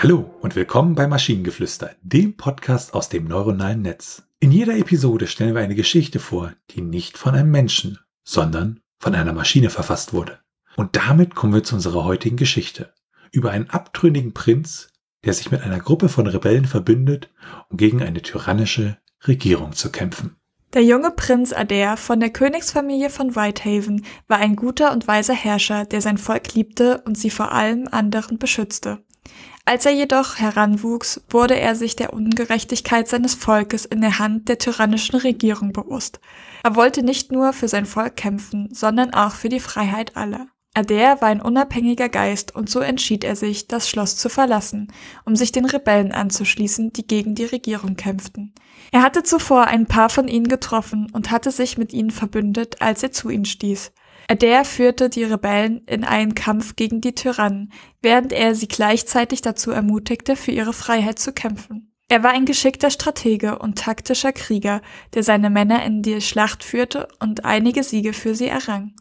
[0.00, 4.22] Hallo und willkommen bei Maschinengeflüster, dem Podcast aus dem neuronalen Netz.
[4.38, 9.16] In jeder Episode stellen wir eine Geschichte vor, die nicht von einem Menschen, sondern von
[9.16, 10.38] einer Maschine verfasst wurde.
[10.76, 12.94] Und damit kommen wir zu unserer heutigen Geschichte
[13.32, 14.92] über einen abtrünnigen Prinz,
[15.24, 17.28] der sich mit einer Gruppe von Rebellen verbündet,
[17.68, 20.36] um gegen eine tyrannische Regierung zu kämpfen.
[20.74, 25.86] Der junge Prinz Adair von der Königsfamilie von Whitehaven war ein guter und weiser Herrscher,
[25.86, 29.02] der sein Volk liebte und sie vor allem anderen beschützte.
[29.68, 34.56] Als er jedoch heranwuchs, wurde er sich der Ungerechtigkeit seines Volkes in der Hand der
[34.56, 36.20] tyrannischen Regierung bewusst.
[36.64, 40.46] Er wollte nicht nur für sein Volk kämpfen, sondern auch für die Freiheit aller.
[40.72, 44.90] Adair war ein unabhängiger Geist und so entschied er sich, das Schloss zu verlassen,
[45.26, 48.54] um sich den Rebellen anzuschließen, die gegen die Regierung kämpften.
[48.90, 53.02] Er hatte zuvor ein paar von ihnen getroffen und hatte sich mit ihnen verbündet, als
[53.02, 53.92] er zu ihnen stieß.
[54.30, 59.70] Adair führte die Rebellen in einen Kampf gegen die Tyrannen, während er sie gleichzeitig dazu
[59.70, 61.92] ermutigte, für ihre Freiheit zu kämpfen.
[62.10, 64.82] Er war ein geschickter Stratege und taktischer Krieger,
[65.14, 68.94] der seine Männer in die Schlacht führte und einige Siege für sie errang.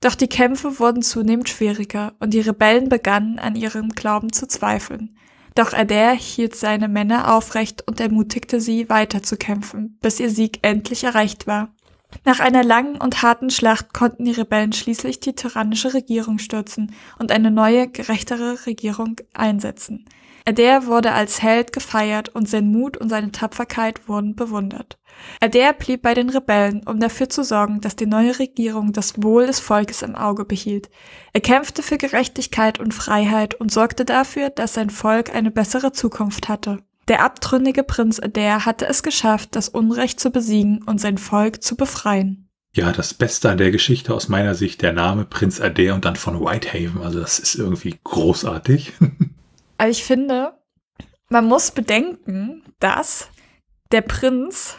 [0.00, 5.16] Doch die Kämpfe wurden zunehmend schwieriger und die Rebellen begannen an ihrem Glauben zu zweifeln.
[5.54, 11.46] Doch Adair hielt seine Männer aufrecht und ermutigte sie, weiterzukämpfen, bis ihr Sieg endlich erreicht
[11.46, 11.74] war.
[12.24, 17.32] Nach einer langen und harten Schlacht konnten die Rebellen schließlich die tyrannische Regierung stürzen und
[17.32, 20.04] eine neue, gerechtere Regierung einsetzen.
[20.44, 24.98] Adair wurde als Held gefeiert und sein Mut und seine Tapferkeit wurden bewundert.
[25.40, 29.46] Adair blieb bei den Rebellen, um dafür zu sorgen, dass die neue Regierung das Wohl
[29.46, 30.90] des Volkes im Auge behielt.
[31.32, 36.48] Er kämpfte für Gerechtigkeit und Freiheit und sorgte dafür, dass sein Volk eine bessere Zukunft
[36.48, 36.78] hatte.
[37.12, 41.76] Der abtrünnige Prinz Adair hatte es geschafft, das Unrecht zu besiegen und sein Volk zu
[41.76, 42.48] befreien.
[42.74, 46.16] Ja, das Beste an der Geschichte aus meiner Sicht, der Name Prinz Adair und dann
[46.16, 47.02] von Whitehaven.
[47.02, 48.94] Also das ist irgendwie großartig.
[49.76, 50.54] Aber ich finde,
[51.28, 53.28] man muss bedenken, dass
[53.90, 54.76] der Prinz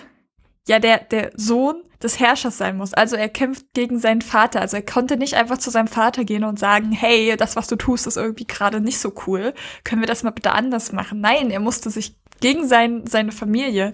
[0.68, 2.94] ja der, der Sohn des Herrschers sein muss.
[2.94, 4.62] Also er kämpft gegen seinen Vater.
[4.62, 7.76] Also er konnte nicht einfach zu seinem Vater gehen und sagen, hey, das, was du
[7.76, 9.54] tust, ist irgendwie gerade nicht so cool.
[9.84, 11.22] Können wir das mal bitte anders machen?
[11.22, 13.94] Nein, er musste sich gegen sein, seine Familie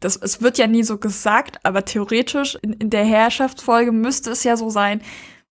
[0.00, 4.42] das, es wird ja nie so gesagt, aber theoretisch in, in der Herrschaftsfolge müsste es
[4.44, 5.02] ja so sein,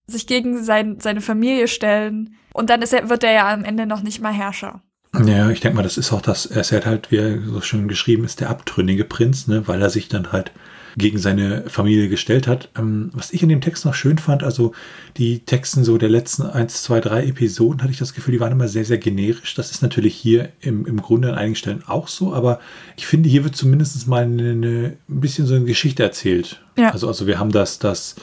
[0.07, 4.01] sich gegen sein, seine Familie stellen und dann er, wird er ja am Ende noch
[4.01, 4.81] nicht mal Herrscher.
[5.25, 7.87] Ja, ich denke mal, das ist auch das, er ist halt, wie er so schön
[7.87, 10.51] geschrieben ist, der abtrünnige Prinz, ne, weil er sich dann halt
[10.97, 12.69] gegen seine Familie gestellt hat.
[12.77, 14.73] Ähm, was ich in dem Text noch schön fand, also
[15.17, 18.51] die Texten so der letzten 1, 2, 3 Episoden, hatte ich das Gefühl, die waren
[18.51, 19.55] immer sehr, sehr generisch.
[19.55, 22.59] Das ist natürlich hier im, im Grunde an einigen Stellen auch so, aber
[22.97, 26.61] ich finde, hier wird zumindest mal eine, eine, ein bisschen so eine Geschichte erzählt.
[26.77, 26.91] Ja.
[26.91, 28.15] Also, also wir haben das, das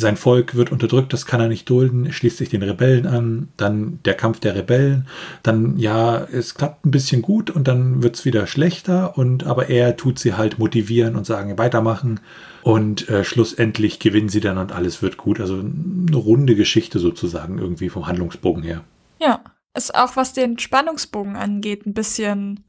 [0.00, 4.00] sein Volk wird unterdrückt, das kann er nicht dulden, schließt sich den Rebellen an, dann
[4.04, 5.06] der Kampf der Rebellen,
[5.42, 9.68] dann ja, es klappt ein bisschen gut und dann wird es wieder schlechter und aber
[9.68, 12.20] er tut sie halt motivieren und sagen, weitermachen
[12.62, 15.40] und äh, schlussendlich gewinnen sie dann und alles wird gut.
[15.40, 18.82] Also eine runde Geschichte sozusagen irgendwie vom Handlungsbogen her.
[19.20, 19.40] Ja,
[19.74, 22.64] ist auch was den Spannungsbogen angeht, ein bisschen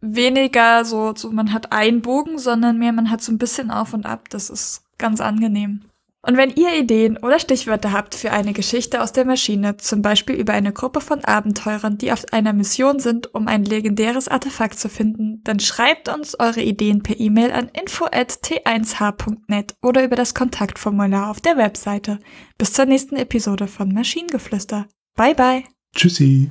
[0.00, 3.92] weniger so, so man hat einen Bogen, sondern mehr man hat so ein bisschen auf
[3.92, 4.28] und ab.
[4.30, 5.82] Das ist ganz angenehm.
[6.22, 10.36] Und wenn ihr Ideen oder Stichwörter habt für eine Geschichte aus der Maschine, zum Beispiel
[10.36, 14.90] über eine Gruppe von Abenteurern, die auf einer Mission sind, um ein legendäres Artefakt zu
[14.90, 21.40] finden, dann schreibt uns eure Ideen per E-Mail an info@t1h.net oder über das Kontaktformular auf
[21.40, 22.18] der Webseite.
[22.58, 24.88] Bis zur nächsten Episode von Maschinengeflüster.
[25.16, 25.64] Bye bye.
[25.96, 26.50] Tschüssi.